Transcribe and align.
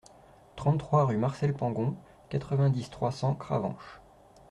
trente-trois 0.55 1.05
rue 1.05 1.17
Marcel 1.17 1.53
Pangon, 1.53 1.95
quatre-vingt-dix, 2.29 2.89
trois 2.89 3.11
cents, 3.11 3.35
Cravanche 3.35 4.01